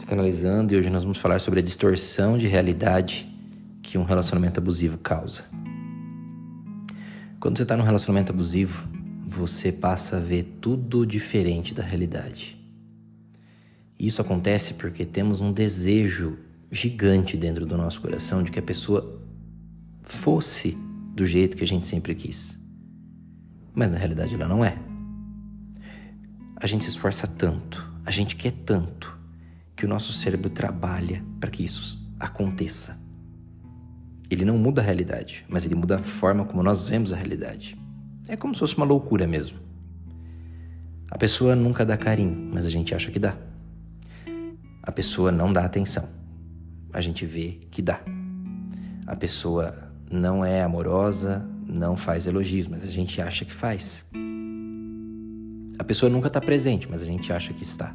Psicanalizando 0.00 0.72
e 0.72 0.78
hoje 0.78 0.88
nós 0.88 1.02
vamos 1.02 1.18
falar 1.18 1.38
sobre 1.40 1.60
a 1.60 1.62
distorção 1.62 2.38
de 2.38 2.46
realidade 2.46 3.30
que 3.82 3.98
um 3.98 4.02
relacionamento 4.02 4.58
abusivo 4.58 4.96
causa. 4.96 5.44
Quando 7.38 7.58
você 7.58 7.64
está 7.64 7.76
num 7.76 7.84
relacionamento 7.84 8.32
abusivo, 8.32 8.88
você 9.26 9.70
passa 9.70 10.16
a 10.16 10.18
ver 10.20 10.56
tudo 10.58 11.04
diferente 11.04 11.74
da 11.74 11.82
realidade. 11.82 12.58
Isso 13.98 14.22
acontece 14.22 14.72
porque 14.74 15.04
temos 15.04 15.42
um 15.42 15.52
desejo 15.52 16.38
gigante 16.72 17.36
dentro 17.36 17.66
do 17.66 17.76
nosso 17.76 18.00
coração 18.00 18.42
de 18.42 18.50
que 18.50 18.58
a 18.58 18.62
pessoa 18.62 19.20
fosse 20.00 20.78
do 21.14 21.26
jeito 21.26 21.58
que 21.58 21.64
a 21.64 21.66
gente 21.66 21.86
sempre 21.86 22.14
quis. 22.14 22.58
Mas 23.74 23.90
na 23.90 23.98
realidade 23.98 24.34
ela 24.34 24.48
não 24.48 24.64
é. 24.64 24.78
A 26.56 26.66
gente 26.66 26.84
se 26.84 26.90
esforça 26.90 27.26
tanto, 27.26 27.86
a 28.06 28.10
gente 28.10 28.34
quer 28.34 28.52
tanto, 28.64 29.19
que 29.80 29.86
o 29.86 29.88
nosso 29.88 30.12
cérebro 30.12 30.50
trabalha 30.50 31.24
para 31.40 31.50
que 31.50 31.64
isso 31.64 32.06
aconteça. 32.18 33.00
Ele 34.30 34.44
não 34.44 34.58
muda 34.58 34.82
a 34.82 34.84
realidade, 34.84 35.42
mas 35.48 35.64
ele 35.64 35.74
muda 35.74 35.96
a 35.96 35.98
forma 36.02 36.44
como 36.44 36.62
nós 36.62 36.86
vemos 36.86 37.14
a 37.14 37.16
realidade. 37.16 37.80
É 38.28 38.36
como 38.36 38.52
se 38.52 38.60
fosse 38.60 38.76
uma 38.76 38.84
loucura 38.84 39.26
mesmo. 39.26 39.58
A 41.10 41.16
pessoa 41.16 41.56
nunca 41.56 41.82
dá 41.82 41.96
carinho, 41.96 42.50
mas 42.52 42.66
a 42.66 42.68
gente 42.68 42.94
acha 42.94 43.10
que 43.10 43.18
dá. 43.18 43.34
A 44.82 44.92
pessoa 44.92 45.32
não 45.32 45.50
dá 45.50 45.64
atenção. 45.64 46.10
A 46.92 47.00
gente 47.00 47.24
vê 47.24 47.60
que 47.70 47.80
dá. 47.80 48.02
A 49.06 49.16
pessoa 49.16 49.90
não 50.10 50.44
é 50.44 50.60
amorosa, 50.60 51.42
não 51.66 51.96
faz 51.96 52.26
elogios, 52.26 52.68
mas 52.68 52.84
a 52.84 52.90
gente 52.90 53.22
acha 53.22 53.46
que 53.46 53.52
faz. 53.52 54.04
A 55.78 55.84
pessoa 55.84 56.10
nunca 56.10 56.26
está 56.26 56.38
presente, 56.38 56.86
mas 56.86 57.00
a 57.00 57.06
gente 57.06 57.32
acha 57.32 57.54
que 57.54 57.62
está. 57.62 57.94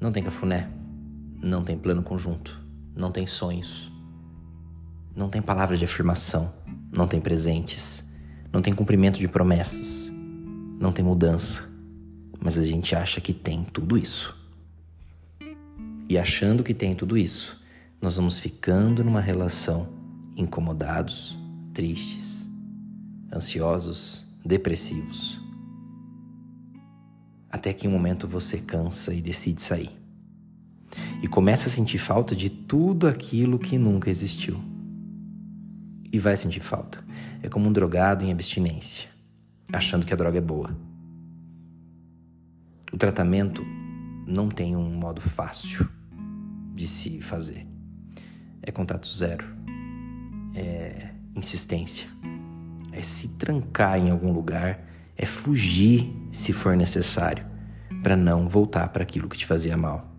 Não 0.00 0.12
tem 0.12 0.22
cafuné, 0.22 0.70
não 1.42 1.64
tem 1.64 1.76
plano 1.76 2.02
conjunto, 2.02 2.60
não 2.94 3.10
tem 3.10 3.26
sonhos, 3.26 3.92
não 5.14 5.28
tem 5.28 5.42
palavras 5.42 5.78
de 5.78 5.84
afirmação, 5.84 6.54
não 6.92 7.08
tem 7.08 7.20
presentes, 7.20 8.12
não 8.52 8.62
tem 8.62 8.72
cumprimento 8.72 9.18
de 9.18 9.26
promessas, 9.26 10.12
não 10.78 10.92
tem 10.92 11.04
mudança, 11.04 11.68
mas 12.40 12.56
a 12.56 12.62
gente 12.62 12.94
acha 12.94 13.20
que 13.20 13.32
tem 13.32 13.64
tudo 13.64 13.98
isso. 13.98 14.36
E 16.08 16.16
achando 16.16 16.62
que 16.62 16.72
tem 16.72 16.94
tudo 16.94 17.18
isso, 17.18 17.60
nós 18.00 18.16
vamos 18.16 18.38
ficando 18.38 19.02
numa 19.02 19.20
relação 19.20 19.88
incomodados, 20.36 21.36
tristes, 21.74 22.48
ansiosos, 23.32 24.24
depressivos. 24.44 25.47
Até 27.58 27.72
que 27.72 27.88
em 27.88 27.90
um 27.90 27.92
momento 27.92 28.28
você 28.28 28.58
cansa 28.58 29.12
e 29.12 29.20
decide 29.20 29.60
sair. 29.60 29.90
E 31.20 31.26
começa 31.26 31.66
a 31.66 31.72
sentir 31.72 31.98
falta 31.98 32.36
de 32.36 32.48
tudo 32.48 33.08
aquilo 33.08 33.58
que 33.58 33.76
nunca 33.76 34.08
existiu. 34.08 34.62
E 36.12 36.20
vai 36.20 36.36
sentir 36.36 36.60
falta. 36.60 37.04
É 37.42 37.48
como 37.48 37.68
um 37.68 37.72
drogado 37.72 38.24
em 38.24 38.30
abstinência, 38.30 39.08
achando 39.72 40.06
que 40.06 40.12
a 40.12 40.16
droga 40.16 40.38
é 40.38 40.40
boa. 40.40 40.70
O 42.92 42.96
tratamento 42.96 43.66
não 44.24 44.48
tem 44.48 44.76
um 44.76 44.94
modo 44.94 45.20
fácil 45.20 45.88
de 46.74 46.86
se 46.86 47.20
fazer. 47.20 47.66
É 48.62 48.70
contato 48.70 49.08
zero. 49.08 49.44
É 50.54 51.10
insistência. 51.34 52.06
É 52.92 53.02
se 53.02 53.36
trancar 53.36 53.98
em 53.98 54.10
algum 54.10 54.32
lugar, 54.32 54.87
é 55.18 55.26
fugir 55.26 56.14
se 56.30 56.52
for 56.52 56.76
necessário, 56.76 57.44
para 58.04 58.16
não 58.16 58.48
voltar 58.48 58.88
para 58.90 59.02
aquilo 59.02 59.28
que 59.28 59.36
te 59.36 59.44
fazia 59.44 59.76
mal. 59.76 60.14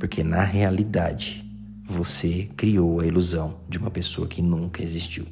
Porque 0.00 0.24
na 0.24 0.42
realidade, 0.42 1.48
você 1.84 2.48
criou 2.56 3.00
a 3.00 3.06
ilusão 3.06 3.60
de 3.68 3.78
uma 3.78 3.90
pessoa 3.90 4.26
que 4.26 4.42
nunca 4.42 4.82
existiu. 4.82 5.26